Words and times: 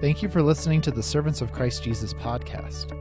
Thank 0.00 0.22
you 0.22 0.28
for 0.28 0.42
listening 0.42 0.80
to 0.82 0.92
the 0.92 1.02
Servants 1.02 1.40
of 1.40 1.50
Christ 1.50 1.82
Jesus 1.82 2.14
podcast. 2.14 2.96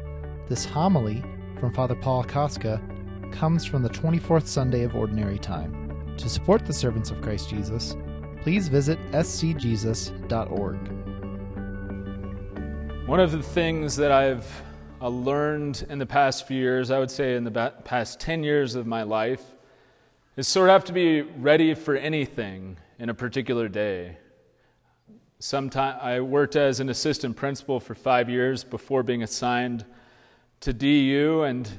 This 0.48 0.66
homily 0.66 1.24
from 1.60 1.72
Father 1.72 1.94
Paul 1.94 2.24
Kostka 2.24 2.82
comes 3.32 3.64
from 3.66 3.84
the 3.84 3.90
24th 3.90 4.48
Sunday 4.48 4.82
of 4.82 4.96
Ordinary 4.96 5.38
Time. 5.38 6.16
To 6.18 6.28
support 6.28 6.66
the 6.66 6.74
Servants 6.74 7.12
of 7.12 7.22
Christ 7.22 7.52
Jesus, 7.52 7.96
please 8.42 8.68
visit 8.68 8.98
scjesus.org. 9.12 10.78
One 13.08 13.20
of 13.20 13.32
the 13.32 13.44
things 13.44 13.96
that 13.98 14.12
I've 14.12 14.64
uh, 15.00 15.08
learned 15.10 15.86
in 15.92 16.00
the 16.00 16.08
past 16.08 16.48
few 16.48 16.58
years, 16.60 16.90
I 16.90 16.98
would 16.98 17.12
say 17.12 17.36
in 17.36 17.44
the 17.44 17.74
past 17.86 18.20
10 18.20 18.44
years 18.44 18.74
of 18.74 18.88
my 18.88 19.04
life, 19.04 19.44
is 20.36 20.48
sort 20.48 20.70
of 20.70 20.74
have 20.74 20.86
to 20.86 20.94
be 20.94 21.22
ready 21.22 21.76
for 21.76 21.96
anything 21.96 22.80
in 22.98 23.10
a 23.10 23.14
particular 23.14 23.68
day. 23.68 24.18
Sometime, 25.40 26.00
I 26.02 26.20
worked 26.22 26.56
as 26.56 26.80
an 26.80 26.90
assistant 26.90 27.36
principal 27.36 27.80
for 27.80 27.94
five 27.94 28.28
years 28.28 28.64
before 28.64 29.04
being 29.04 29.22
assigned 29.22 29.86
to 30.62 30.74
DU 30.74 31.44
and 31.44 31.70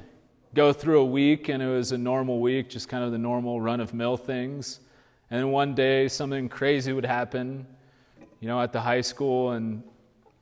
go 0.55 0.73
through 0.73 1.01
a 1.01 1.05
week, 1.05 1.49
and 1.49 1.61
it 1.61 1.67
was 1.67 1.91
a 1.91 1.99
normal 1.99 2.39
week, 2.41 2.69
just 2.69 2.89
kind 2.89 3.03
of 3.03 3.11
the 3.11 3.19
normal 3.19 3.61
run 3.61 3.81
of 3.81 3.93
mill 3.93 4.17
things. 4.17 4.79
And 5.29 5.41
then 5.41 5.51
one 5.51 5.75
day, 5.75 6.07
something 6.07 6.49
crazy 6.49 6.93
would 6.93 7.05
happen, 7.05 7.67
you 8.39 8.47
know, 8.47 8.63
at 8.63 8.73
the 8.73 8.81
high 8.81 9.01
school, 9.01 9.51
and 9.51 9.83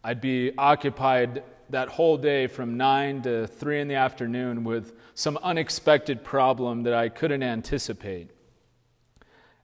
I'd 0.05 0.21
be 0.21 0.53
occupied 0.59 1.43
that 1.71 1.89
whole 1.89 2.19
day 2.19 2.47
from 2.47 2.77
9 2.77 3.23
to 3.23 3.47
3 3.47 3.81
in 3.81 3.89
the 3.89 3.95
afternoon 3.95 4.63
with 4.63 4.93
some 5.15 5.39
unexpected 5.39 6.23
problem 6.23 6.83
that 6.83 6.93
I 6.93 7.09
couldn't 7.09 7.43
anticipate. 7.43 8.31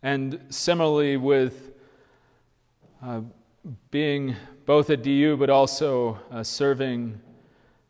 And 0.02 0.40
similarly, 0.48 1.18
with 1.18 1.72
uh, 3.02 3.20
being 3.90 4.34
both 4.66 4.90
at 4.90 5.02
DU 5.02 5.36
but 5.36 5.50
also 5.50 6.18
uh, 6.30 6.42
serving 6.42 7.20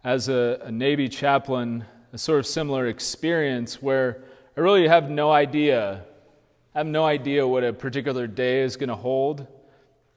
as 0.05 0.29
a, 0.29 0.61
a, 0.65 0.71
Navy 0.71 1.09
chaplain, 1.09 1.85
a 2.13 2.19
sort 2.19 2.41
of 2.41 2.47
similar 2.47 2.89
experience 2.89 3.81
where 3.81 4.25
I 4.57 4.61
really 4.61 4.89
have 4.89 5.11
no 5.11 5.31
idea. 5.31 6.05
I 6.75 6.79
have 6.79 6.87
no 6.87 7.05
idea 7.05 7.47
what 7.47 7.65
a 7.65 7.73
particular 7.73 8.27
day 8.27 8.61
is 8.61 8.77
going 8.77 8.89
to 8.89 8.97
hold. 8.97 9.47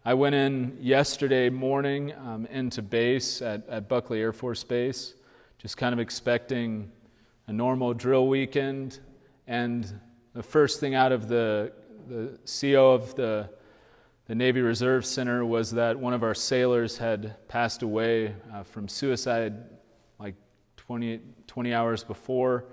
I 0.04 0.14
went 0.14 0.36
in 0.36 0.78
yesterday 0.82 1.50
morning 1.50 2.14
um, 2.14 2.48
into 2.48 2.82
base 2.82 3.42
at, 3.42 3.68
at 3.70 3.88
Buckley 3.88 4.20
Air 4.20 4.34
Force 4.34 4.64
Base, 4.64 5.14
just 5.58 5.78
kind 5.78 5.94
of 5.94 6.00
expecting 6.00 6.92
a 7.48 7.54
normal 7.54 7.94
drill 7.94 8.28
weekend. 8.28 9.00
And 9.48 10.00
the 10.34 10.44
first 10.44 10.80
thing 10.80 10.96
out 10.96 11.12
of 11.12 11.28
the, 11.28 11.72
the 12.08 12.38
CO 12.46 12.94
of 12.94 13.16
the 13.16 13.50
the 14.28 14.34
Navy 14.34 14.62
Reserve 14.62 15.06
Center 15.06 15.46
was 15.46 15.70
that 15.72 16.00
one 16.00 16.14
of 16.14 16.24
our 16.24 16.34
sailors 16.34 16.98
had 16.98 17.48
passed 17.48 17.84
away 17.84 18.34
uh, 18.52 18.64
from 18.64 18.88
suicide 18.88 19.54
like 20.18 20.34
20, 20.78 21.20
20, 21.46 21.74
hours 21.74 22.04
before. 22.04 22.66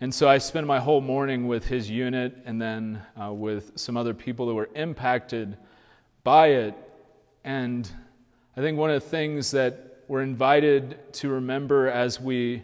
And 0.00 0.14
so 0.14 0.28
I 0.28 0.38
spent 0.38 0.68
my 0.68 0.78
whole 0.78 1.00
morning 1.00 1.48
with 1.48 1.66
his 1.66 1.90
unit 1.90 2.36
and 2.44 2.62
then 2.62 3.02
uh, 3.20 3.32
with 3.32 3.72
some 3.74 3.96
other 3.96 4.14
people 4.14 4.46
that 4.46 4.54
were 4.54 4.70
impacted 4.76 5.56
by 6.22 6.48
it. 6.48 6.74
And 7.42 7.90
I 8.56 8.60
think 8.60 8.78
one 8.78 8.90
of 8.90 9.02
the 9.02 9.08
things 9.08 9.50
that 9.50 10.04
we're 10.06 10.22
invited 10.22 11.12
to 11.14 11.28
remember 11.28 11.88
as 11.88 12.20
we 12.20 12.62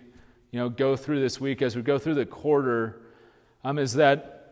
you 0.53 0.61
know, 0.61 0.69
go 0.69 0.95
through 0.95 1.21
this 1.21 1.41
week, 1.41 1.63
as 1.63 1.75
we 1.75 1.83
go 1.83 1.99
through 1.99 2.15
the 2.15 2.27
quarter, 2.27 3.03
um, 3.65 3.77
is 3.77 3.95
that 3.95 4.44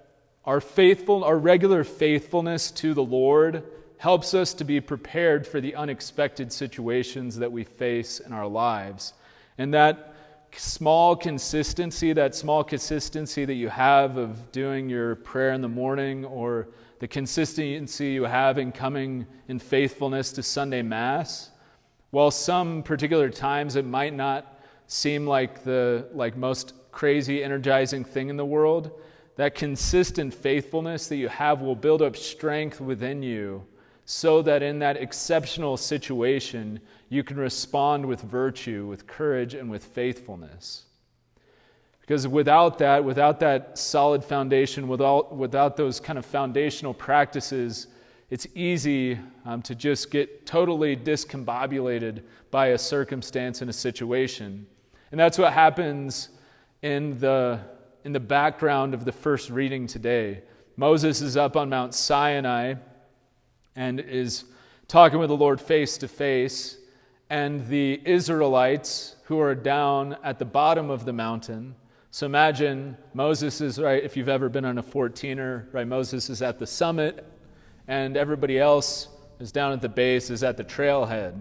our 0.45 0.61
faithful, 0.61 1.25
our 1.25 1.39
regular 1.39 1.85
faithfulness 1.85 2.71
to 2.73 2.95
the 2.95 3.03
Lord 3.03 3.65
helps 3.98 4.35
us 4.35 4.53
to 4.55 4.65
be 4.65 4.81
prepared 4.81 5.47
for 5.47 5.61
the 5.61 5.77
unexpected 5.77 6.53
situations 6.53 7.39
that 7.39 7.53
we 7.53 7.62
face 7.62 8.19
in 8.19 8.33
our 8.33 8.48
lives. 8.48 9.13
And 9.59 9.73
that 9.75 10.15
small 10.57 11.15
consistency, 11.15 12.13
that 12.13 12.35
small 12.35 12.65
consistency 12.65 13.45
that 13.45 13.55
you 13.55 13.69
have 13.69 14.17
of 14.17 14.51
doing 14.51 14.89
your 14.89 15.14
prayer 15.14 15.52
in 15.52 15.61
the 15.61 15.69
morning, 15.69 16.25
or 16.25 16.69
the 16.98 17.08
consistency 17.08 18.07
you 18.07 18.25
have 18.25 18.58
in 18.58 18.73
coming 18.73 19.27
in 19.48 19.58
faithfulness 19.58 20.33
to 20.33 20.42
Sunday 20.42 20.83
Mass, 20.83 21.51
while 22.11 22.31
some 22.31 22.83
particular 22.83 23.31
times 23.31 23.77
it 23.77 23.86
might 23.86 24.14
not 24.14 24.61
seem 24.89 25.27
like 25.27 25.64
the 25.64 26.08
like 26.13 26.36
most 26.36 26.75
crazy 26.91 27.42
energizing 27.42 28.05
thing 28.05 28.29
in 28.29 28.36
the 28.36 28.45
world 28.45 28.91
that 29.37 29.55
consistent 29.55 30.35
faithfulness 30.35 31.09
that 31.09 31.17
you 31.17 31.29
have 31.29 31.61
will 31.61 31.77
build 31.77 32.03
up 32.03 32.17
strength 32.17 32.81
within 32.81 33.23
you 33.23 33.65
so 34.05 34.43
that 34.43 34.63
in 34.63 34.79
that 34.81 34.97
exceptional 34.97 35.77
situation 35.77 36.81
you 37.09 37.23
can 37.23 37.37
respond 37.37 38.05
with 38.05 38.20
virtue, 38.20 38.87
with 38.87 39.07
courage, 39.07 39.55
and 39.55 39.70
with 39.70 39.85
faithfulness. 39.85 40.85
Because 42.01 42.27
without 42.27 42.79
that, 42.79 43.05
without 43.05 43.39
that 43.41 43.79
solid 43.79 44.25
foundation, 44.25 44.89
without, 44.89 45.37
without 45.37 45.77
those 45.77 46.01
kind 46.01 46.19
of 46.19 46.27
foundational 46.27 46.93
practices, 46.93 47.87
it's 48.29 48.47
easy 48.55 49.19
um, 49.45 49.63
to 49.63 49.75
just 49.75 50.11
get 50.11 50.45
totally 50.47 50.97
discombobulated 50.97 52.23
by 52.51 52.69
a 52.69 52.79
circumstance 52.79 53.61
and 53.61 53.70
a 53.70 53.73
situation. 53.73 54.67
And 55.11 55.20
that's 55.20 55.39
what 55.39 55.53
happens 55.53 56.31
in 56.81 57.19
the 57.19 57.61
in 58.05 58.13
the 58.13 58.20
background 58.20 58.95
of 58.95 59.05
the 59.05 59.13
first 59.13 59.51
reading 59.51 59.86
today. 59.86 60.42
Moses 60.77 61.20
is 61.20 61.36
up 61.36 61.57
on 61.57 61.68
Mount 61.68 61.95
Sinai 61.95 62.74
and 63.77 64.01
is 64.01 64.45
talking 64.89 65.18
with 65.18 65.29
the 65.29 65.36
Lord 65.36 65.61
face 65.61 65.96
to 65.98 66.08
face, 66.08 66.77
and 67.30 67.67
the 67.68 68.01
Israelites 68.05 69.17
who 69.24 69.40
are 69.40 69.55
down 69.55 70.17
at 70.23 70.39
the 70.39 70.45
bottom 70.45 70.90
of 70.90 71.07
the 71.07 71.13
mountain. 71.13 71.74
So 72.11 72.27
imagine 72.27 72.98
Moses 73.14 73.63
is 73.63 73.79
right, 73.79 74.02
if 74.02 74.19
you've 74.19 74.29
ever 74.29 74.51
been 74.51 74.67
on 74.67 74.77
a 74.77 74.83
14er, 74.83 75.73
right? 75.73 75.86
Moses 75.86 76.29
is 76.29 76.42
at 76.42 76.58
the 76.58 76.67
summit, 76.67 77.27
and 77.89 78.19
everybody 78.19 78.58
else 78.58 79.08
is 79.40 79.51
down 79.51 79.73
at 79.73 79.80
the 79.80 79.89
base, 79.89 80.29
is 80.29 80.42
at 80.42 80.58
the 80.58 80.64
trailhead. 80.64 81.40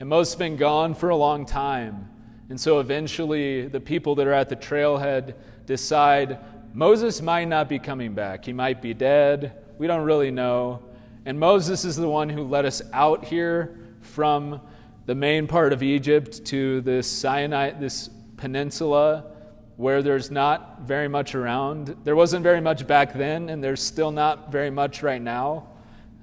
And 0.00 0.08
Moses 0.08 0.34
has 0.34 0.38
been 0.40 0.56
gone 0.56 0.94
for 0.94 1.10
a 1.10 1.16
long 1.16 1.46
time. 1.46 2.08
And 2.50 2.60
so 2.60 2.80
eventually, 2.80 3.66
the 3.66 3.80
people 3.80 4.14
that 4.16 4.26
are 4.26 4.32
at 4.32 4.48
the 4.48 4.56
trailhead 4.56 5.34
decide 5.66 6.38
Moses 6.72 7.20
might 7.20 7.46
not 7.46 7.68
be 7.68 7.78
coming 7.78 8.14
back. 8.14 8.44
He 8.44 8.52
might 8.52 8.80
be 8.80 8.94
dead. 8.94 9.52
We 9.78 9.86
don't 9.86 10.04
really 10.04 10.30
know. 10.30 10.82
And 11.26 11.38
Moses 11.38 11.84
is 11.84 11.96
the 11.96 12.08
one 12.08 12.28
who 12.28 12.44
led 12.44 12.64
us 12.64 12.80
out 12.92 13.24
here 13.24 13.78
from 14.00 14.60
the 15.06 15.14
main 15.14 15.46
part 15.46 15.72
of 15.72 15.82
Egypt 15.82 16.44
to 16.46 16.80
this 16.82 17.06
Sinai, 17.06 17.70
this 17.72 18.08
peninsula 18.36 19.32
where 19.76 20.02
there's 20.02 20.30
not 20.30 20.80
very 20.82 21.06
much 21.06 21.34
around. 21.34 21.96
There 22.02 22.16
wasn't 22.16 22.42
very 22.42 22.60
much 22.60 22.86
back 22.86 23.12
then, 23.12 23.48
and 23.48 23.62
there's 23.62 23.82
still 23.82 24.10
not 24.10 24.50
very 24.50 24.70
much 24.70 25.02
right 25.02 25.22
now. 25.22 25.68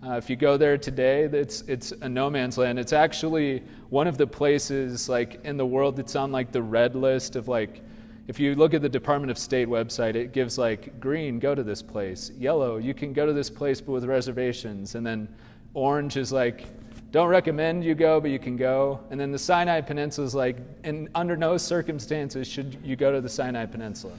Uh, 0.06 0.18
if 0.18 0.30
you 0.30 0.36
go 0.36 0.56
there 0.56 0.78
today, 0.78 1.24
it's, 1.24 1.62
it's 1.62 1.92
a 2.02 2.08
no 2.08 2.30
man's 2.30 2.60
land. 2.60 2.78
It's 2.78 2.94
actually 2.94 3.64
one 3.90 4.06
of 4.06 4.20
the 4.20 4.28
places 4.28 5.10
like 5.10 5.44
in 5.44 5.58
the 5.58 5.66
world 5.66 5.96
that's 5.96 6.16
on 6.16 6.32
like 6.32 6.52
the 6.52 6.62
red 6.62 6.96
list 6.96 7.36
of 7.36 7.48
like 7.48 7.82
if 8.28 8.40
you 8.40 8.54
look 8.56 8.74
at 8.76 8.82
the 8.82 8.90
Department 8.90 9.32
of 9.32 9.38
State 9.38 9.68
website, 9.68 10.16
it 10.16 10.32
gives 10.32 10.58
like 10.58 11.00
green, 11.00 11.40
go 11.40 11.56
to 11.56 11.64
this 11.64 11.82
place. 11.82 12.32
Yellow, 12.38 12.78
you 12.78 12.94
can 12.94 13.14
go 13.14 13.26
to 13.26 13.34
this 13.34 13.50
place 13.50 13.82
but 13.82 13.94
with 13.94 14.06
reservations. 14.06 14.94
And 14.94 15.06
then 15.06 15.28
orange 15.74 16.18
is 16.18 16.32
like, 16.32 16.66
don't 17.12 17.30
recommend 17.30 17.84
you 17.84 17.96
go, 17.96 18.20
but 18.20 18.30
you 18.30 18.40
can 18.40 18.58
go. 18.58 19.00
And 19.10 19.20
then 19.20 19.32
the 19.32 19.40
Sinai 19.40 19.82
Peninsula 19.82 20.28
is 20.28 20.36
like, 20.36 20.58
in, 20.84 21.10
under 21.16 21.36
no 21.36 21.58
circumstances 21.58 22.48
should 22.48 22.80
you 22.84 22.96
go 22.96 23.12
to 23.12 23.22
the 23.22 23.30
Sinai 23.30 23.66
Peninsula. 23.66 24.14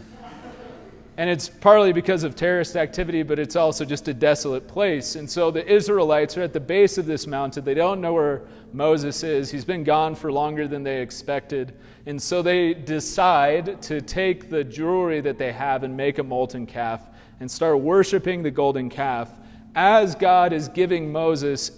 And 1.18 1.30
it's 1.30 1.48
partly 1.48 1.94
because 1.94 2.24
of 2.24 2.36
terrorist 2.36 2.76
activity, 2.76 3.22
but 3.22 3.38
it's 3.38 3.56
also 3.56 3.86
just 3.86 4.06
a 4.08 4.12
desolate 4.12 4.68
place. 4.68 5.16
And 5.16 5.28
so 5.28 5.50
the 5.50 5.66
Israelites 5.66 6.36
are 6.36 6.42
at 6.42 6.52
the 6.52 6.60
base 6.60 6.98
of 6.98 7.06
this 7.06 7.26
mountain. 7.26 7.64
They 7.64 7.72
don't 7.72 8.02
know 8.02 8.12
where 8.12 8.42
Moses 8.74 9.22
is. 9.22 9.50
He's 9.50 9.64
been 9.64 9.82
gone 9.82 10.14
for 10.14 10.30
longer 10.30 10.68
than 10.68 10.82
they 10.82 11.00
expected. 11.00 11.72
And 12.04 12.20
so 12.20 12.42
they 12.42 12.74
decide 12.74 13.80
to 13.82 14.02
take 14.02 14.50
the 14.50 14.62
jewelry 14.62 15.22
that 15.22 15.38
they 15.38 15.52
have 15.52 15.84
and 15.84 15.96
make 15.96 16.18
a 16.18 16.22
molten 16.22 16.66
calf 16.66 17.00
and 17.40 17.50
start 17.50 17.80
worshiping 17.80 18.42
the 18.42 18.50
golden 18.50 18.90
calf 18.90 19.30
as 19.74 20.14
God 20.14 20.52
is 20.52 20.68
giving 20.68 21.10
Moses 21.10 21.70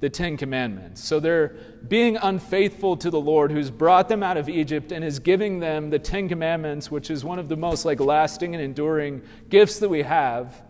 the 0.00 0.10
Ten 0.10 0.36
Commandments. 0.36 1.02
So 1.02 1.20
they're 1.20 1.56
being 1.88 2.16
unfaithful 2.16 2.96
to 2.98 3.10
the 3.10 3.20
Lord 3.20 3.50
who's 3.50 3.70
brought 3.70 4.08
them 4.08 4.22
out 4.22 4.36
of 4.36 4.48
Egypt 4.48 4.92
and 4.92 5.04
is 5.04 5.18
giving 5.18 5.58
them 5.58 5.90
the 5.90 5.98
Ten 5.98 6.28
Commandments, 6.28 6.90
which 6.90 7.10
is 7.10 7.24
one 7.24 7.38
of 7.38 7.48
the 7.48 7.56
most 7.56 7.84
like 7.84 8.00
lasting 8.00 8.54
and 8.54 8.62
enduring 8.62 9.22
gifts 9.48 9.78
that 9.78 9.88
we 9.88 10.02
have, 10.02 10.62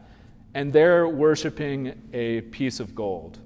and 0.54 0.72
they're 0.72 1.08
worshiping 1.08 2.00
a 2.12 2.42
piece 2.42 2.78
of 2.78 2.94
gold. 2.94 3.38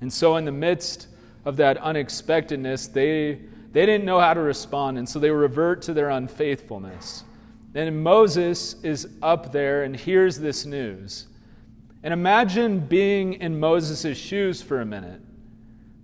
And 0.00 0.12
so 0.12 0.36
in 0.36 0.44
the 0.44 0.52
midst 0.52 1.08
of 1.44 1.56
that 1.58 1.78
unexpectedness, 1.78 2.88
they 2.88 3.40
they 3.74 3.86
didn't 3.86 4.04
know 4.04 4.20
how 4.20 4.34
to 4.34 4.40
respond, 4.40 4.98
and 4.98 5.08
so 5.08 5.18
they 5.18 5.30
revert 5.30 5.82
to 5.82 5.92
their 5.92 6.08
unfaithfulness. 6.10 7.24
Then 7.72 8.04
Moses 8.04 8.76
is 8.84 9.08
up 9.20 9.50
there 9.50 9.82
and 9.82 9.96
hears 9.96 10.38
this 10.38 10.64
news. 10.64 11.26
And 12.04 12.12
imagine 12.12 12.80
being 12.80 13.32
in 13.40 13.58
Moses' 13.58 14.18
shoes 14.18 14.60
for 14.60 14.82
a 14.82 14.84
minute. 14.84 15.22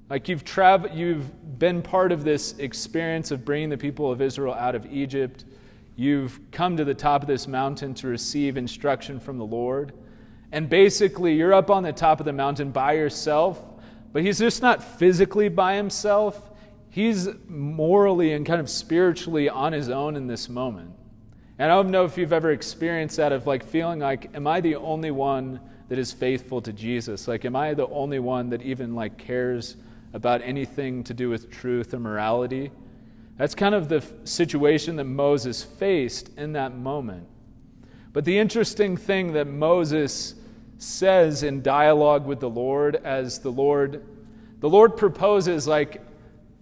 Like 0.08 0.30
you've 0.30 0.44
traveled, 0.44 0.94
you've 0.94 1.58
been 1.58 1.82
part 1.82 2.10
of 2.10 2.24
this 2.24 2.58
experience 2.58 3.30
of 3.30 3.44
bringing 3.44 3.68
the 3.68 3.76
people 3.76 4.10
of 4.10 4.22
Israel 4.22 4.54
out 4.54 4.74
of 4.74 4.90
Egypt. 4.90 5.44
You've 5.96 6.40
come 6.52 6.78
to 6.78 6.86
the 6.86 6.94
top 6.94 7.20
of 7.20 7.28
this 7.28 7.46
mountain 7.46 7.92
to 7.96 8.08
receive 8.08 8.56
instruction 8.56 9.20
from 9.20 9.36
the 9.36 9.44
Lord. 9.44 9.92
And 10.52 10.70
basically, 10.70 11.34
you're 11.34 11.52
up 11.52 11.70
on 11.70 11.82
the 11.82 11.92
top 11.92 12.18
of 12.18 12.24
the 12.24 12.32
mountain 12.32 12.70
by 12.70 12.94
yourself, 12.94 13.62
but 14.14 14.22
he's 14.22 14.38
just 14.38 14.62
not 14.62 14.82
physically 14.82 15.50
by 15.50 15.76
himself. 15.76 16.50
He's 16.88 17.28
morally 17.46 18.32
and 18.32 18.46
kind 18.46 18.58
of 18.58 18.70
spiritually 18.70 19.50
on 19.50 19.74
his 19.74 19.90
own 19.90 20.16
in 20.16 20.26
this 20.26 20.48
moment. 20.48 20.92
And 21.58 21.70
I 21.70 21.74
don't 21.74 21.90
know 21.90 22.06
if 22.06 22.16
you've 22.16 22.32
ever 22.32 22.52
experienced 22.52 23.18
that 23.18 23.32
of 23.32 23.46
like 23.46 23.62
feeling 23.62 23.98
like, 23.98 24.34
am 24.34 24.46
I 24.46 24.62
the 24.62 24.76
only 24.76 25.10
one 25.10 25.60
that 25.90 25.98
is 25.98 26.12
faithful 26.12 26.62
to 26.62 26.72
Jesus? 26.72 27.26
Like, 27.26 27.44
am 27.44 27.56
I 27.56 27.74
the 27.74 27.88
only 27.88 28.20
one 28.20 28.50
that 28.50 28.62
even 28.62 28.94
like 28.94 29.18
cares 29.18 29.76
about 30.12 30.40
anything 30.42 31.02
to 31.04 31.12
do 31.12 31.28
with 31.28 31.50
truth 31.50 31.92
or 31.92 31.98
morality? 31.98 32.70
That's 33.36 33.56
kind 33.56 33.74
of 33.74 33.88
the 33.88 34.04
situation 34.22 34.94
that 34.96 35.04
Moses 35.04 35.64
faced 35.64 36.30
in 36.38 36.52
that 36.52 36.76
moment. 36.76 37.26
But 38.12 38.24
the 38.24 38.38
interesting 38.38 38.96
thing 38.96 39.32
that 39.32 39.48
Moses 39.48 40.36
says 40.78 41.42
in 41.42 41.60
dialogue 41.60 42.24
with 42.24 42.38
the 42.38 42.50
Lord 42.50 42.94
as 42.96 43.40
the 43.40 43.50
Lord 43.52 44.04
the 44.60 44.68
Lord 44.68 44.96
proposes 44.96 45.66
like 45.66 46.02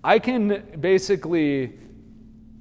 I 0.03 0.21
can 0.21 0.79
basically 0.81 1.79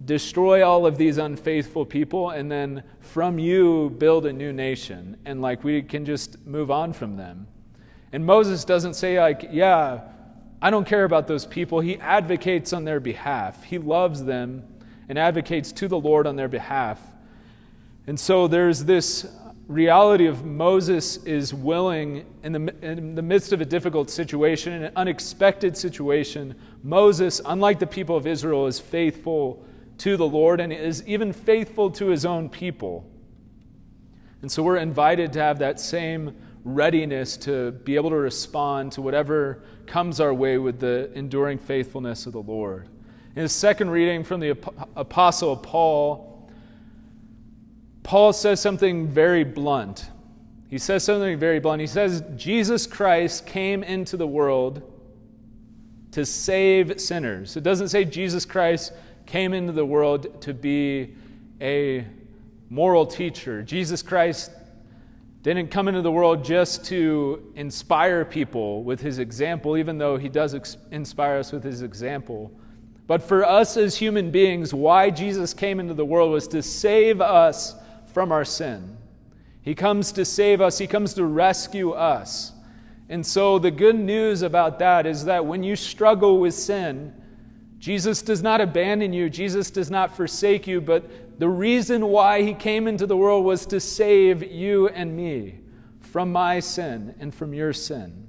destroy 0.08 0.66
all 0.66 0.86
of 0.86 0.98
these 0.98 1.18
unfaithful 1.18 1.86
people 1.86 2.30
and 2.30 2.50
then 2.50 2.82
from 3.02 3.38
you 3.38 3.90
build 3.98 4.26
a 4.26 4.32
new 4.34 4.54
nation 4.54 5.18
and 5.26 5.42
like 5.42 5.64
we 5.64 5.82
can 5.82 6.06
just 6.06 6.44
move 6.48 6.72
on 6.72 6.94
from 6.94 7.18
them. 7.18 7.46
And 8.14 8.26
Moses 8.26 8.64
doesn't 8.64 8.94
say 8.94 9.20
like, 9.20 9.50
yeah, 9.52 10.00
I 10.62 10.70
don't 10.70 10.88
care 10.88 11.04
about 11.04 11.28
those 11.28 11.46
people. 11.46 11.82
He 11.82 11.98
advocates 11.98 12.72
on 12.72 12.86
their 12.86 13.02
behalf. 13.02 13.66
He 13.66 13.78
loves 13.78 14.24
them 14.24 14.64
and 15.10 15.20
advocates 15.20 15.74
to 15.74 15.90
the 15.90 16.00
Lord 16.00 16.26
on 16.26 16.38
their 16.38 16.48
behalf. 16.48 17.02
And 18.08 18.18
so 18.18 18.48
there's 18.48 18.86
this 18.86 19.28
reality 19.68 20.28
of 20.28 20.46
Moses 20.46 21.18
is 21.26 21.54
willing, 21.54 22.26
in 22.44 22.54
the, 22.54 22.76
in 22.82 23.16
the 23.16 23.22
midst 23.22 23.52
of 23.52 23.60
a 23.60 23.66
difficult 23.66 24.10
situation, 24.10 24.72
an 24.84 24.94
unexpected 24.96 25.76
situation, 25.76 26.56
Moses, 26.82 27.42
unlike 27.46 27.80
the 27.80 27.88
people 27.88 28.16
of 28.16 28.26
Israel, 28.26 28.68
is 28.68 28.80
faithful 28.80 29.67
to 30.00 30.18
the 30.18 30.28
Lord 30.28 30.60
and 30.60 30.72
is 30.72 31.06
even 31.08 31.34
faithful 31.34 31.90
to 31.92 32.08
his 32.08 32.26
own 32.26 32.50
people. 32.50 33.10
And 34.42 34.52
so 34.52 34.62
we're 34.62 34.78
invited 34.78 35.34
to 35.34 35.40
have 35.40 35.60
that 35.60 35.80
same 35.80 36.36
readiness 36.64 37.38
to 37.38 37.72
be 37.72 37.96
able 37.96 38.10
to 38.10 38.18
respond 38.18 38.92
to 38.94 39.02
whatever 39.02 39.64
comes 39.86 40.20
our 40.20 40.34
way 40.34 40.58
with 40.58 40.80
the 40.80 41.12
enduring 41.14 41.58
faithfulness 41.58 42.26
of 42.26 42.34
the 42.34 42.42
Lord. 42.42 42.88
In 43.36 43.42
his 43.44 43.54
second 43.54 43.90
reading 43.90 44.24
from 44.24 44.40
the 44.40 44.50
Apostle 44.96 45.56
Paul, 45.56 46.50
Paul 48.04 48.34
says 48.34 48.60
something 48.60 49.08
very 49.08 49.44
blunt. 49.44 50.10
He 50.70 50.78
says 50.78 51.04
something 51.04 51.38
very 51.40 51.60
blunt. 51.60 51.80
He 51.82 51.88
says, 51.88 52.24
Jesus 52.36 52.86
Christ 52.86 53.46
came 53.46 53.84
into 53.84 54.18
the 54.18 54.28
world 54.28 54.82
to 56.12 56.26
save 56.26 57.00
sinners. 57.00 57.56
It 57.56 57.64
doesn't 57.64 57.90
say 57.90 58.06
Jesus 58.06 58.44
Christ 58.44 58.92
came 59.28 59.54
into 59.54 59.74
the 59.74 59.86
world 59.86 60.42
to 60.42 60.54
be 60.54 61.14
a 61.62 62.06
moral 62.70 63.06
teacher. 63.06 63.62
Jesus 63.62 64.02
Christ 64.02 64.52
didn't 65.44 65.70
come 65.70 65.88
into 65.88 66.02
the 66.02 66.12
world 66.12 66.44
just 66.44 66.86
to 66.86 67.52
inspire 67.56 68.26
people 68.26 68.84
with 68.84 69.00
his 69.00 69.20
example, 69.20 69.78
even 69.78 69.98
though 69.98 70.18
he 70.18 70.30
does 70.30 70.56
ex- 70.56 70.78
inspire 70.92 71.38
us 71.38 71.52
with 71.52 71.64
his 71.64 71.82
example. 71.82 72.52
But 73.06 73.22
for 73.22 73.46
us 73.46 73.78
as 73.78 73.96
human 73.96 74.32
beings, 74.32 74.74
why 74.74 75.10
Jesus 75.10 75.54
came 75.54 75.80
into 75.80 75.94
the 75.94 76.06
world 76.06 76.32
was 76.32 76.48
to 76.50 76.62
save 76.62 77.22
us 77.22 77.76
from 78.14 78.32
our 78.32 78.44
sin. 78.44 78.98
He 79.62 79.76
comes 79.76 80.12
to 80.14 80.26
save 80.26 80.62
us, 80.62 80.78
He 80.78 80.88
comes 80.88 81.14
to 81.16 81.26
rescue 81.26 81.92
us. 81.92 82.54
And 83.10 83.26
so, 83.26 83.60
the 83.60 83.72
good 83.72 83.98
news 83.98 84.42
about 84.42 84.80
that 84.80 85.06
is 85.06 85.26
that 85.26 85.46
when 85.46 85.64
you 85.64 85.76
struggle 85.76 86.40
with 86.40 86.54
sin, 86.54 87.14
Jesus 87.80 88.22
does 88.22 88.42
not 88.42 88.60
abandon 88.60 89.14
you, 89.14 89.30
Jesus 89.30 89.70
does 89.70 89.92
not 89.92 90.16
forsake 90.16 90.66
you, 90.66 90.82
but 90.82 91.40
the 91.40 91.50
reason 91.50 92.08
why 92.08 92.42
He 92.42 92.54
came 92.54 92.88
into 92.88 93.06
the 93.06 93.18
world 93.18 93.46
was 93.46 93.66
to 93.68 93.80
save 93.80 94.44
you 94.52 94.88
and 94.90 95.16
me 95.16 95.60
from 96.00 96.32
my 96.32 96.60
sin 96.60 97.14
and 97.20 97.34
from 97.34 97.54
your 97.54 97.74
sin. 97.74 98.28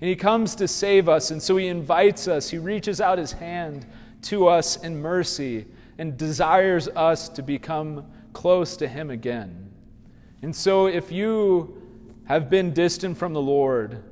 And 0.00 0.08
He 0.08 0.16
comes 0.16 0.56
to 0.56 0.66
save 0.66 1.08
us, 1.08 1.30
and 1.30 1.40
so 1.40 1.56
He 1.56 1.68
invites 1.68 2.26
us, 2.26 2.50
He 2.50 2.58
reaches 2.58 3.00
out 3.00 3.18
His 3.18 3.32
hand 3.32 3.86
to 4.22 4.48
us 4.48 4.76
in 4.76 5.00
mercy 5.00 5.66
and 5.98 6.16
desires 6.16 6.88
us 6.88 7.28
to 7.28 7.42
become 7.42 8.06
close 8.32 8.76
to 8.78 8.88
Him 8.88 9.10
again. 9.10 9.70
And 10.42 10.54
so, 10.54 10.86
if 10.86 11.12
you 11.12 11.80
have 12.24 12.50
been 12.50 12.72
distant 12.72 13.16
from 13.16 13.32
the 13.32 13.40
Lord, 13.40 14.02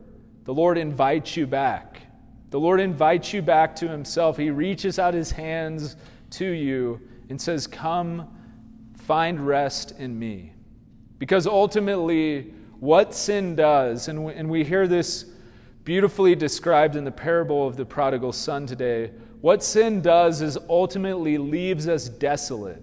the 0.45 0.55
Lord 0.55 0.79
invites 0.79 1.37
you 1.37 1.47
back. 1.47 2.03
The 2.51 2.61
Lord 2.61 2.81
invites 2.81 3.33
you 3.33 3.43
back 3.43 3.77
to 3.77 3.89
Himself. 3.89 4.37
He 4.37 4.51
reaches 4.51 4.99
out 4.99 5.15
His 5.15 5.31
hands 5.31 5.97
to 6.31 6.47
you 6.47 7.01
and 7.29 7.41
says, 7.41 7.67
Come, 7.67 8.29
find 8.97 9.47
rest 9.47 9.93
in 9.99 10.19
me. 10.19 10.53
Because 11.19 11.47
ultimately, 11.47 12.53
what 12.81 13.15
sin 13.15 13.55
does, 13.55 14.09
and 14.09 14.25
we, 14.25 14.33
and 14.35 14.51
we 14.51 14.65
hear 14.65 14.89
this 14.89 15.27
beautifully 15.85 16.35
described 16.35 16.97
in 16.97 17.05
the 17.05 17.13
parable 17.13 17.67
of 17.67 17.77
the 17.77 17.85
prodigal 17.85 18.33
son 18.33 18.67
today, 18.67 19.13
what 19.41 19.63
sin 19.63 20.01
does 20.01 20.43
is 20.43 20.59
ultimately 20.69 21.39
leaves 21.39 21.89
us 21.89 22.09
desolate. 22.09 22.83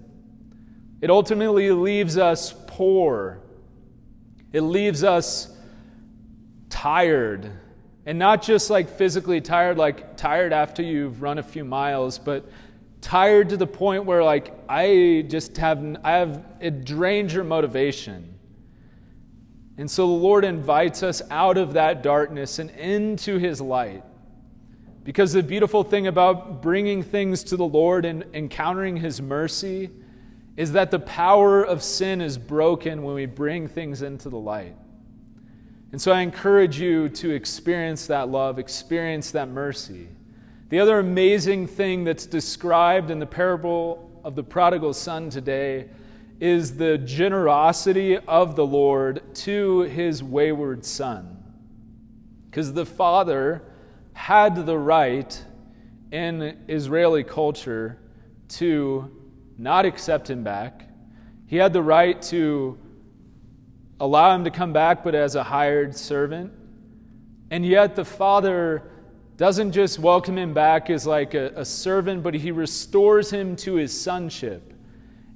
It 1.02 1.10
ultimately 1.10 1.72
leaves 1.72 2.18
us 2.18 2.54
poor. 2.66 3.40
It 4.52 4.62
leaves 4.62 5.04
us 5.04 5.56
tired. 6.70 7.52
And 8.08 8.18
not 8.18 8.42
just 8.42 8.70
like 8.70 8.90
physically 8.90 9.42
tired, 9.42 9.78
like 9.78 10.16
tired 10.16 10.54
after 10.54 10.82
you've 10.82 11.22
run 11.22 11.40
a 11.40 11.44
few 11.44 11.66
miles, 11.66 12.18
but 12.18 12.50
tired 13.02 13.50
to 13.50 13.58
the 13.58 13.68
point 13.68 14.06
where 14.06 14.24
like 14.24 14.54
I 14.70 15.26
just 15.28 15.58
have 15.58 15.98
I 16.06 16.12
have 16.14 16.46
it 16.62 16.86
drains 16.86 17.34
your 17.34 17.44
motivation. 17.44 18.34
And 19.78 19.92
so 19.92 20.08
the 20.08 20.14
Lord 20.14 20.46
invites 20.46 21.04
us 21.04 21.22
out 21.30 21.58
of 21.58 21.74
that 21.74 22.02
darkness 22.02 22.60
and 22.60 22.70
into 22.72 23.40
his 23.40 23.60
light. 23.60 24.06
Because 25.04 25.34
the 25.34 25.44
beautiful 25.44 25.84
thing 25.84 26.08
about 26.08 26.62
bringing 26.62 27.04
things 27.04 27.44
to 27.44 27.58
the 27.58 27.68
Lord 27.68 28.06
and 28.06 28.24
encountering 28.34 28.96
his 28.96 29.22
mercy 29.22 29.90
is 30.56 30.72
that 30.72 30.92
the 30.92 31.00
power 31.00 31.62
of 31.62 31.84
sin 31.84 32.22
is 32.22 32.38
broken 32.38 33.04
when 33.04 33.16
we 33.16 33.26
bring 33.26 33.68
things 33.68 34.02
into 34.02 34.30
the 34.30 34.40
light. 34.40 34.78
And 35.92 36.02
so 36.02 36.12
I 36.12 36.22
encourage 36.22 36.80
you 36.80 37.10
to 37.10 37.32
experience 37.32 38.08
that 38.08 38.30
love, 38.30 38.60
experience 38.60 39.32
that 39.32 39.48
mercy. 39.50 40.10
The 40.70 40.80
other 40.80 41.00
amazing 41.00 41.68
thing 41.68 42.04
that's 42.04 42.26
described 42.26 43.10
in 43.10 43.20
the 43.20 43.26
parable 43.26 44.22
of 44.24 44.36
the 44.36 44.44
prodigal 44.44 44.94
son 44.94 45.30
today 45.30 45.88
is 46.42 46.76
the 46.76 46.98
generosity 46.98 48.18
of 48.18 48.56
the 48.56 48.66
Lord 48.66 49.34
to 49.34 49.82
his 49.82 50.22
wayward 50.22 50.84
son. 50.84 51.42
Because 52.50 52.74
the 52.74 52.86
father 52.86 53.64
had 54.14 54.66
the 54.66 54.78
right 54.78 55.42
in 56.12 56.58
Israeli 56.68 57.24
culture 57.24 57.98
to 58.50 59.10
not 59.58 59.86
accept 59.86 60.30
him 60.30 60.44
back. 60.44 60.90
He 61.48 61.56
had 61.56 61.72
the 61.72 61.82
right 61.82 62.22
to 62.24 62.78
allow 64.00 64.34
him 64.36 64.44
to 64.44 64.52
come 64.52 64.74
back, 64.74 65.04
but 65.04 65.16
as 65.16 65.36
a 65.36 65.44
hired 65.44 65.96
servant. 65.96 66.52
And 67.50 67.66
yet 67.66 67.96
the 67.96 68.06
father 68.06 68.84
doesn't 69.38 69.72
just 69.72 70.00
welcome 70.00 70.38
him 70.38 70.54
back 70.54 70.90
as 70.90 71.06
like 71.06 71.34
a, 71.34 71.52
a, 71.56 71.66
servant, 71.66 72.24
but 72.24 72.34
he 72.34 72.52
restores 72.52 73.30
him 73.30 73.56
to 73.58 73.76
his 73.76 73.98
sonship. 73.98 74.74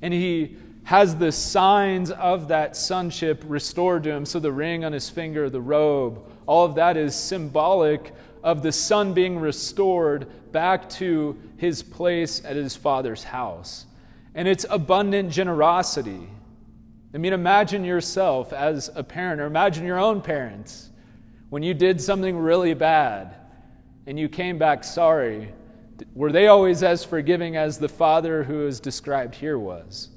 And 0.01 0.13
he 0.13 0.58
has 0.84 1.15
the 1.15 1.32
signs 1.32 2.12
of 2.12 2.48
that 2.48 2.75
sonship 2.75 3.44
restored 3.48 4.03
to 4.03 4.12
him. 4.12 4.25
So 4.25 4.39
the 4.39 4.51
ring 4.51 4.84
on 4.84 4.94
his 4.94 5.10
finger, 5.10 5.50
the 5.50 5.62
robe, 5.62 6.27
all 6.48 6.65
of 6.65 6.75
that 6.75 6.98
is 6.98 7.15
symbolic 7.15 8.13
of 8.44 8.63
the 8.63 8.72
son 8.72 9.13
being 9.13 9.39
restored 9.39 10.27
back 10.51 10.89
to 10.89 11.39
his 11.58 11.84
place 11.84 12.44
at 12.44 12.56
his 12.56 12.75
father's 12.75 13.24
house 13.24 13.86
and 14.34 14.48
it's 14.48 14.65
abundant 14.70 15.32
generosity. 15.32 16.30
I 17.13 17.18
mean, 17.18 17.34
imagine 17.34 17.84
yourself 17.84 18.53
as 18.53 18.89
a 18.96 19.03
parent, 19.03 19.41
or 19.41 19.46
imagine 19.46 19.86
your 19.86 20.00
own 20.00 20.22
parents 20.22 20.89
when 21.50 21.63
you 21.63 21.74
did 21.74 22.00
something 22.00 22.38
really 22.38 22.74
bad 22.74 23.36
and 24.08 24.18
you 24.18 24.30
came 24.30 24.58
back 24.58 24.84
sorry. 24.84 25.53
Were 26.15 26.32
they 26.32 26.48
always 26.48 26.84
as 26.84 27.03
forgiving 27.03 27.58
as 27.58 27.77
the 27.77 27.89
father 27.89 28.44
who 28.44 28.65
is 28.65 28.80
described 28.80 29.36
here 29.36 29.60
was? 29.60 30.10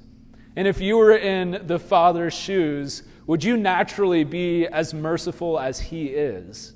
And 0.55 0.67
if 0.67 0.79
you 0.79 0.97
were 0.97 1.15
in 1.15 1.61
the 1.67 1.77
father's 1.77 2.33
shoes, 2.33 3.03
would 3.27 3.43
you 3.43 3.57
naturally 3.57 4.23
be 4.23 4.65
as 4.67 4.93
merciful 4.93 5.59
as 5.59 5.79
he 5.79 6.07
is? 6.07 6.73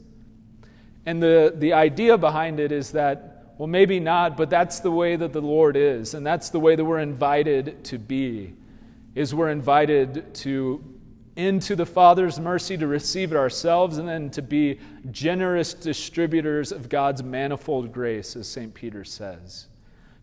And 1.06 1.24
the, 1.24 1.54
the 1.56 1.74
idea 1.74 2.18
behind 2.18 2.60
it 2.60 2.72
is 2.72 2.92
that, 2.92 3.54
well, 3.58 3.68
maybe 3.68 4.00
not, 4.00 4.36
but 4.36 4.50
that's 4.50 4.82
the 4.82 4.92
way 4.92 5.16
that 5.16 5.32
the 5.32 5.42
Lord 5.42 5.78
is, 5.78 6.14
and 6.14 6.26
that's 6.26 6.50
the 6.50 6.60
way 6.60 6.76
that 6.76 6.84
we're 6.84 7.00
invited 7.00 7.84
to 7.86 7.98
be, 7.98 8.54
is 9.16 9.34
we're 9.34 9.50
invited 9.50 10.34
to 10.36 10.84
into 11.36 11.74
the 11.74 11.86
Father's 11.86 12.38
mercy 12.38 12.78
to 12.78 12.86
receive 12.86 13.32
it 13.32 13.38
ourselves 13.38 13.98
and 13.98 14.10
then 14.10 14.30
to 14.30 14.42
be 14.42 14.78
generous 15.10 15.74
distributors 15.74 16.74
of 16.74 16.90
God's 16.90 17.24
manifold 17.24 17.94
grace, 17.94 18.36
as 18.36 18.46
St. 18.46 18.74
Peter 18.74 19.06
says. 19.06 19.68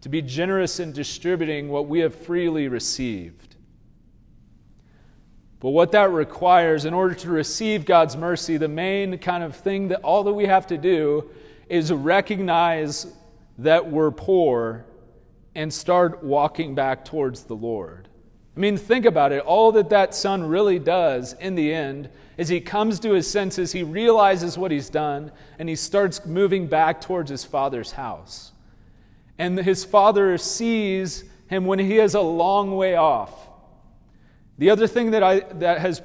To 0.02 0.10
be 0.10 0.20
generous 0.20 0.78
in 0.78 0.92
distributing 0.92 1.70
what 1.70 1.88
we 1.88 2.00
have 2.00 2.14
freely 2.14 2.68
received. 2.68 3.56
But 5.58 5.70
what 5.70 5.92
that 5.92 6.10
requires, 6.10 6.84
in 6.84 6.92
order 6.92 7.14
to 7.14 7.30
receive 7.30 7.86
God's 7.86 8.14
mercy, 8.14 8.58
the 8.58 8.68
main 8.68 9.16
kind 9.16 9.42
of 9.42 9.56
thing 9.56 9.88
that 9.88 10.00
all 10.02 10.22
that 10.24 10.34
we 10.34 10.44
have 10.44 10.66
to 10.66 10.76
do 10.76 11.30
is 11.70 11.90
recognize 11.90 13.06
that 13.56 13.90
we're 13.90 14.10
poor 14.10 14.84
and 15.54 15.72
start 15.72 16.22
walking 16.22 16.74
back 16.74 17.06
towards 17.06 17.44
the 17.44 17.56
Lord. 17.56 18.08
I 18.56 18.60
mean, 18.60 18.78
think 18.78 19.04
about 19.04 19.32
it. 19.32 19.42
All 19.42 19.70
that 19.72 19.90
that 19.90 20.14
son 20.14 20.42
really 20.44 20.78
does 20.78 21.34
in 21.34 21.56
the 21.56 21.74
end 21.74 22.08
is 22.38 22.48
he 22.48 22.60
comes 22.60 22.98
to 23.00 23.12
his 23.12 23.30
senses, 23.30 23.72
he 23.72 23.82
realizes 23.82 24.56
what 24.56 24.70
he's 24.70 24.88
done, 24.88 25.30
and 25.58 25.68
he 25.68 25.76
starts 25.76 26.24
moving 26.24 26.66
back 26.66 27.00
towards 27.00 27.30
his 27.30 27.44
father's 27.44 27.92
house. 27.92 28.52
And 29.38 29.58
his 29.58 29.84
father 29.84 30.38
sees 30.38 31.24
him 31.48 31.66
when 31.66 31.78
he 31.78 31.98
is 31.98 32.14
a 32.14 32.20
long 32.20 32.74
way 32.76 32.96
off. 32.96 33.32
The 34.58 34.70
other 34.70 34.86
thing 34.86 35.10
that, 35.10 35.22
I, 35.22 35.40
that 35.40 35.80
has 35.80 36.00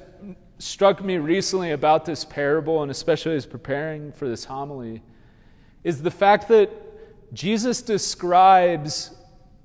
struck 0.58 1.02
me 1.02 1.16
recently 1.16 1.70
about 1.70 2.04
this 2.04 2.24
parable, 2.24 2.82
and 2.82 2.90
especially 2.90 3.34
as 3.34 3.46
preparing 3.46 4.12
for 4.12 4.28
this 4.28 4.44
homily, 4.44 5.02
is 5.84 6.02
the 6.02 6.10
fact 6.10 6.48
that 6.48 6.70
Jesus 7.32 7.80
describes 7.80 9.10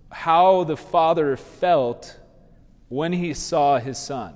how 0.10 0.64
the 0.64 0.78
father 0.78 1.36
felt 1.36 2.18
when 2.90 3.14
he 3.14 3.34
saw 3.34 3.80
his 3.80 3.98
son. 3.98 4.34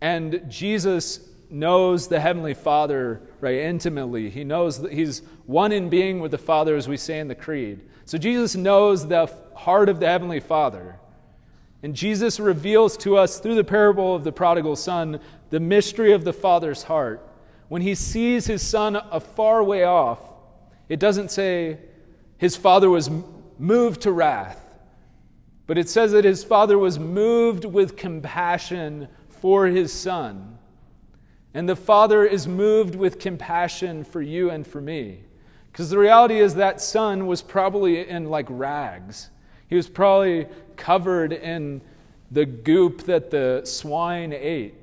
And 0.00 0.44
Jesus 0.48 1.28
knows 1.50 2.08
the 2.08 2.20
Heavenly 2.20 2.54
Father 2.54 3.22
right 3.40 3.56
intimately. 3.56 4.30
He 4.30 4.44
knows 4.44 4.80
that 4.82 4.92
he's 4.92 5.22
one 5.46 5.72
in 5.72 5.88
being 5.88 6.20
with 6.20 6.30
the 6.30 6.38
Father, 6.38 6.76
as 6.76 6.88
we 6.88 6.96
say 6.96 7.18
in 7.18 7.28
the 7.28 7.34
Creed. 7.34 7.80
So 8.04 8.18
Jesus 8.18 8.54
knows 8.54 9.06
the 9.06 9.32
heart 9.54 9.88
of 9.88 10.00
the 10.00 10.06
Heavenly 10.06 10.40
Father. 10.40 10.98
And 11.82 11.94
Jesus 11.94 12.38
reveals 12.38 12.96
to 12.98 13.16
us 13.16 13.40
through 13.40 13.54
the 13.54 13.64
parable 13.64 14.14
of 14.14 14.24
the 14.24 14.32
prodigal 14.32 14.76
son 14.76 15.20
the 15.50 15.60
mystery 15.60 16.12
of 16.12 16.24
the 16.24 16.32
Father's 16.32 16.84
heart. 16.84 17.26
When 17.68 17.82
he 17.82 17.94
sees 17.94 18.46
his 18.46 18.62
son 18.62 18.96
a 18.96 19.20
far 19.20 19.62
way 19.62 19.84
off, 19.84 20.18
it 20.88 20.98
doesn't 20.98 21.30
say 21.30 21.78
his 22.36 22.56
father 22.56 22.90
was 22.90 23.10
moved 23.58 24.02
to 24.02 24.12
wrath. 24.12 24.59
But 25.70 25.78
it 25.78 25.88
says 25.88 26.10
that 26.10 26.24
his 26.24 26.42
father 26.42 26.76
was 26.76 26.98
moved 26.98 27.64
with 27.64 27.96
compassion 27.96 29.06
for 29.28 29.66
his 29.68 29.92
son. 29.92 30.58
And 31.54 31.68
the 31.68 31.76
father 31.76 32.24
is 32.24 32.48
moved 32.48 32.96
with 32.96 33.20
compassion 33.20 34.02
for 34.02 34.20
you 34.20 34.50
and 34.50 34.66
for 34.66 34.80
me. 34.80 35.20
Because 35.70 35.88
the 35.88 35.96
reality 35.96 36.40
is 36.40 36.56
that 36.56 36.80
son 36.80 37.28
was 37.28 37.40
probably 37.40 38.08
in 38.08 38.24
like 38.24 38.46
rags. 38.48 39.30
He 39.68 39.76
was 39.76 39.88
probably 39.88 40.48
covered 40.74 41.32
in 41.32 41.82
the 42.32 42.46
goop 42.46 43.02
that 43.02 43.30
the 43.30 43.62
swine 43.62 44.32
ate. 44.32 44.74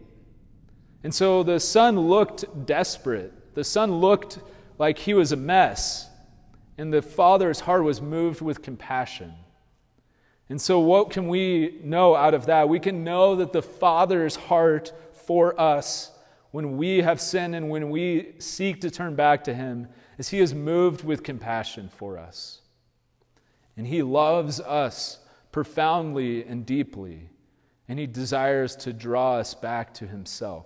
And 1.03 1.13
so 1.13 1.44
the 1.44 1.60
son 1.60 2.00
looked 2.00 2.65
desperate. 2.65 3.53
The 3.56 3.65
son 3.65 4.00
looked 4.00 4.39
like 4.79 5.00
he 5.00 5.13
was 5.13 5.34
a 5.34 5.36
mess. 5.36 6.10
And 6.77 6.94
the 6.94 7.01
father's 7.01 7.60
heart 7.60 7.84
was 7.84 8.01
moved 8.01 8.39
with 8.39 8.62
compassion. 8.62 9.34
And 10.49 10.61
so, 10.61 10.79
what 10.79 11.09
can 11.09 11.27
we 11.27 11.79
know 11.83 12.15
out 12.15 12.33
of 12.33 12.45
that? 12.45 12.69
We 12.69 12.79
can 12.79 13.03
know 13.03 13.35
that 13.35 13.51
the 13.51 13.61
Father's 13.61 14.35
heart 14.35 14.93
for 15.11 15.59
us 15.59 16.11
when 16.51 16.77
we 16.77 17.01
have 17.01 17.19
sinned 17.19 17.53
and 17.53 17.69
when 17.69 17.89
we 17.89 18.33
seek 18.39 18.81
to 18.81 18.89
turn 18.89 19.15
back 19.15 19.43
to 19.43 19.53
Him 19.53 19.87
is 20.17 20.29
He 20.29 20.39
is 20.39 20.53
moved 20.53 21.03
with 21.03 21.23
compassion 21.23 21.89
for 21.89 22.17
us. 22.17 22.61
And 23.75 23.85
He 23.85 24.01
loves 24.01 24.59
us 24.61 25.19
profoundly 25.51 26.45
and 26.45 26.65
deeply. 26.65 27.29
And 27.89 27.99
He 27.99 28.07
desires 28.07 28.75
to 28.77 28.93
draw 28.93 29.35
us 29.35 29.53
back 29.53 29.93
to 29.95 30.07
Himself. 30.07 30.65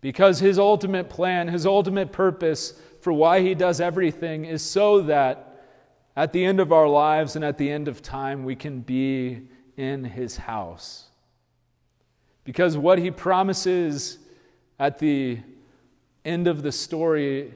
Because 0.00 0.40
His 0.40 0.58
ultimate 0.58 1.10
plan, 1.10 1.48
His 1.48 1.66
ultimate 1.66 2.10
purpose 2.10 2.72
for 3.00 3.12
why 3.12 3.42
He 3.42 3.54
does 3.54 3.82
everything 3.82 4.46
is 4.46 4.62
so 4.62 5.02
that 5.02 5.47
at 6.18 6.32
the 6.32 6.44
end 6.44 6.58
of 6.58 6.72
our 6.72 6.88
lives 6.88 7.36
and 7.36 7.44
at 7.44 7.58
the 7.58 7.70
end 7.70 7.86
of 7.86 8.02
time, 8.02 8.42
we 8.42 8.56
can 8.56 8.80
be 8.80 9.40
in 9.76 10.02
his 10.02 10.36
house. 10.36 11.04
Because 12.42 12.76
what 12.76 12.98
he 12.98 13.12
promises 13.12 14.18
at 14.80 14.98
the 14.98 15.38
end 16.24 16.48
of 16.48 16.64
the 16.64 16.72
story 16.72 17.54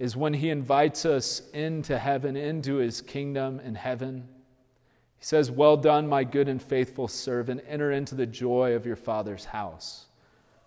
is 0.00 0.16
when 0.16 0.34
he 0.34 0.50
invites 0.50 1.04
us 1.04 1.48
into 1.54 1.96
heaven, 1.96 2.34
into 2.34 2.74
his 2.74 3.00
kingdom 3.00 3.60
in 3.60 3.76
heaven. 3.76 4.26
He 5.16 5.24
says, 5.24 5.48
Well 5.52 5.76
done, 5.76 6.08
my 6.08 6.24
good 6.24 6.48
and 6.48 6.60
faithful 6.60 7.06
servant. 7.06 7.62
Enter 7.68 7.92
into 7.92 8.16
the 8.16 8.26
joy 8.26 8.74
of 8.74 8.84
your 8.84 8.96
Father's 8.96 9.44
house. 9.44 10.06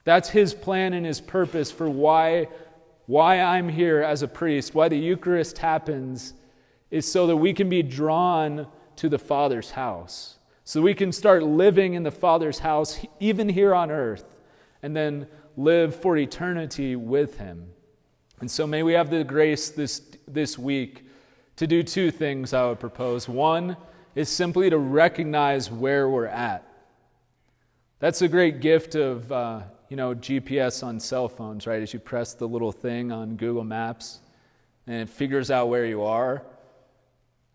That's 0.05 0.29
his 0.29 0.53
plan 0.53 0.93
and 0.93 1.05
his 1.05 1.19
purpose 1.19 1.69
for 1.69 1.89
why, 1.89 2.47
why 3.07 3.41
I'm 3.41 3.67
here 3.67 4.01
as 4.01 4.21
a 4.21 4.27
priest, 4.29 4.73
why 4.73 4.87
the 4.87 4.97
Eucharist 4.97 5.57
happens 5.57 6.33
is 6.91 7.09
so 7.09 7.27
that 7.27 7.37
we 7.37 7.53
can 7.53 7.69
be 7.69 7.83
drawn 7.83 8.67
to 8.95 9.09
the 9.09 9.19
Father's 9.19 9.71
house. 9.71 10.37
So 10.63 10.81
we 10.81 10.93
can 10.93 11.11
start 11.11 11.43
living 11.43 11.93
in 11.93 12.03
the 12.03 12.11
Father's 12.11 12.59
house, 12.59 12.99
even 13.19 13.49
here 13.49 13.73
on 13.73 13.91
earth, 13.91 14.25
and 14.83 14.95
then 14.95 15.27
live 15.57 15.95
for 15.95 16.17
eternity 16.17 16.95
with 16.95 17.37
Him. 17.37 17.69
And 18.39 18.49
so 18.49 18.65
may 18.65 18.83
we 18.83 18.93
have 18.93 19.09
the 19.09 19.23
grace 19.23 19.69
this, 19.69 20.01
this 20.27 20.57
week 20.57 21.05
to 21.57 21.67
do 21.67 21.83
two 21.83 22.11
things 22.11 22.53
I 22.53 22.67
would 22.67 22.79
propose. 22.79 23.27
One 23.27 23.77
is 24.15 24.29
simply 24.29 24.69
to 24.69 24.77
recognize 24.77 25.69
where 25.71 26.09
we're 26.09 26.27
at. 26.27 26.65
That's 27.99 28.21
a 28.21 28.27
great 28.27 28.61
gift 28.61 28.95
of 28.95 29.31
uh, 29.31 29.61
you 29.89 29.97
know 29.97 30.15
GPS 30.15 30.83
on 30.83 30.99
cell 30.99 31.27
phones, 31.27 31.67
right? 31.67 31.81
As 31.81 31.93
you 31.93 31.99
press 31.99 32.33
the 32.33 32.47
little 32.47 32.71
thing 32.71 33.11
on 33.11 33.35
Google 33.35 33.65
Maps 33.65 34.19
and 34.87 35.01
it 35.01 35.09
figures 35.09 35.51
out 35.51 35.67
where 35.67 35.85
you 35.85 36.03
are 36.03 36.43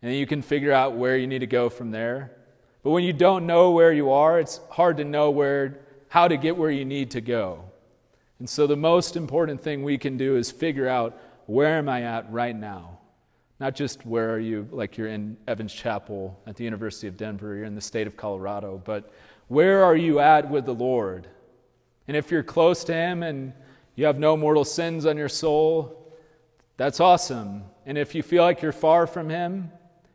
and 0.04 0.14
you 0.14 0.26
can 0.26 0.42
figure 0.42 0.70
out 0.70 0.96
where 0.96 1.16
you 1.16 1.26
need 1.26 1.38
to 1.38 1.46
go 1.46 1.70
from 1.70 1.90
there. 1.90 2.30
But 2.82 2.90
when 2.90 3.04
you 3.04 3.14
don't 3.14 3.46
know 3.46 3.70
where 3.70 3.90
you 3.90 4.11
are, 4.11 4.38
it's 4.38 4.61
hard 4.68 4.99
to 4.99 5.04
know 5.04 5.30
where, 5.30 5.78
how 6.11 6.28
to 6.28 6.37
get 6.37 6.58
where 6.58 6.70
you 6.70 6.84
need 6.84 7.12
to 7.12 7.23
go. 7.23 7.64
And 8.38 8.46
so 8.46 8.66
the 8.66 8.76
most 8.76 9.16
important 9.16 9.62
thing 9.62 9.82
we 9.82 9.96
can 9.96 10.18
do 10.18 10.37
is 10.37 10.50
figure 10.50 10.87
out 10.87 11.18
where 11.46 11.78
am 11.78 11.88
I 11.88 12.02
at 12.02 12.30
right 12.30 12.54
now? 12.54 12.99
Not 13.58 13.75
just 13.75 14.04
where 14.04 14.34
are 14.34 14.38
you, 14.38 14.68
like 14.70 14.99
you're 14.99 15.08
in 15.08 15.38
Evans 15.49 15.73
Chapel 15.73 16.38
at 16.46 16.56
the 16.56 16.64
University 16.64 17.08
of 17.08 17.16
Denver, 17.16 17.54
you're 17.54 17.64
in 17.64 17.75
the 17.75 17.80
state 17.80 18.06
of 18.06 18.14
Colorado, 18.14 18.82
but 18.84 19.11
where 19.49 19.82
are 19.84 19.96
you 19.96 20.20
at 20.20 20.50
with 20.50 20.66
the 20.66 20.75
Lord? 20.75 21.26
And 22.08 22.14
if 22.14 22.30
you're 22.30 22.42
close 22.42 22.84
to 22.84 22.92
Him 22.92 23.23
and 23.23 23.54
you 23.94 24.04
have 24.04 24.18
no 24.18 24.37
mortal 24.37 24.66
sins 24.66 25.06
on 25.06 25.16
your 25.16 25.30
soul, 25.30 26.12
that's 26.76 27.00
awesome. 27.00 27.64
And 27.87 27.96
if 27.96 28.14
you 28.14 28.23
feel 28.23 28.42
like 28.42 28.61
you're 28.61 28.70
far 28.70 29.06
from 29.06 29.30
Him, 29.30 29.70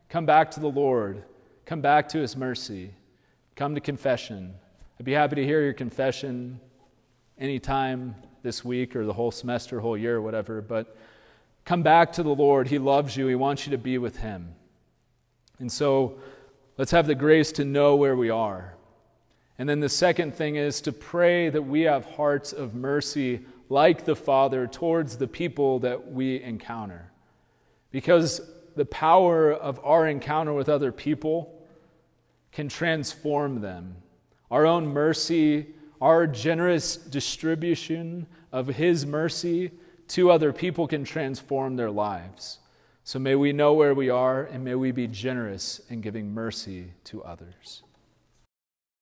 Come 0.10 0.26
back 0.26 0.50
to 0.52 0.60
the 0.60 0.70
Lord. 0.70 1.24
Come 1.66 1.82
back 1.82 2.10
to 2.10 2.18
His 2.18 2.36
mercy. 2.36 2.96
Come 3.56 3.76
to 3.76 3.82
confession. 3.82 4.56
I'd 5.00 5.06
be 5.06 5.14
happy 5.14 5.36
to 5.36 5.46
hear 5.46 5.62
your 5.62 5.74
confession 5.74 6.60
anytime 7.38 8.16
this 8.42 8.66
week 8.66 8.96
or 8.96 9.06
the 9.06 9.14
whole 9.14 9.30
semester, 9.30 9.80
whole 9.80 9.98
year, 9.98 10.20
whatever. 10.20 10.62
But 10.62 10.98
come 11.64 11.84
back 11.84 12.14
to 12.14 12.24
the 12.24 12.34
Lord. 12.34 12.68
He 12.68 12.80
loves 12.80 13.16
you, 13.16 13.28
He 13.28 13.36
wants 13.36 13.68
you 13.68 13.72
to 13.72 13.78
be 13.78 14.00
with 14.00 14.18
Him. 14.18 14.56
And 15.60 15.72
so 15.72 16.20
let's 16.80 16.92
have 16.92 17.06
the 17.06 17.14
grace 17.14 17.52
to 17.54 17.66
know 17.66 17.96
where 17.96 18.16
we 18.16 18.32
are. 18.32 18.74
And 19.60 19.70
then 19.70 19.80
the 19.80 19.90
second 19.90 20.34
thing 20.34 20.56
is 20.56 20.82
to 20.82 20.92
pray 20.92 21.50
that 21.50 21.62
we 21.62 21.82
have 21.82 22.06
hearts 22.06 22.52
of 22.52 22.74
mercy 22.74 23.42
like 23.68 24.06
the 24.06 24.16
Father 24.16 24.66
towards 24.66 25.18
the 25.18 25.28
people 25.28 25.80
that 25.80 26.12
we 26.12 26.42
encounter. 26.42 27.12
Because 27.92 28.42
the 28.80 28.86
power 28.86 29.52
of 29.52 29.78
our 29.84 30.08
encounter 30.08 30.54
with 30.54 30.70
other 30.70 30.94
people 30.94 31.54
can 32.54 32.70
transform 32.70 33.60
them. 33.60 33.98
Our 34.50 34.66
own 34.66 34.88
mercy, 34.88 35.68
our 36.00 36.26
generous 36.26 36.96
distribution 36.96 38.26
of 38.54 38.68
His 38.68 39.06
mercy 39.06 39.72
to 40.08 40.32
other 40.32 40.54
people 40.54 40.88
can 40.88 41.04
transform 41.04 41.76
their 41.76 41.92
lives. 41.92 42.60
So 43.04 43.20
may 43.20 43.36
we 43.36 43.52
know 43.52 43.74
where 43.74 43.94
we 43.94 44.10
are 44.10 44.46
and 44.46 44.64
may 44.64 44.76
we 44.76 44.92
be 44.92 45.08
generous 45.08 45.82
in 45.90 46.00
giving 46.00 46.34
mercy 46.34 46.94
to 47.04 47.22
others. 47.24 47.84